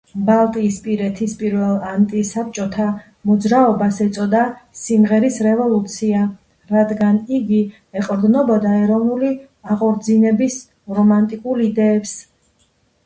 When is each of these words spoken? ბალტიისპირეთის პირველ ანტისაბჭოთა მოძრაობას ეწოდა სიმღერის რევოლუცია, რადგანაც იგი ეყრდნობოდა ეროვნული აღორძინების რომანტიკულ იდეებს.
ბალტიისპირეთის 0.27 1.33
პირველ 1.41 1.73
ანტისაბჭოთა 1.89 2.85
მოძრაობას 3.31 3.99
ეწოდა 4.05 4.39
სიმღერის 4.83 5.37
რევოლუცია, 5.49 6.21
რადგანაც 6.75 7.29
იგი 7.41 7.59
ეყრდნობოდა 8.01 8.71
ეროვნული 8.79 9.29
აღორძინების 9.75 10.57
რომანტიკულ 11.01 11.63
იდეებს. 11.69 12.15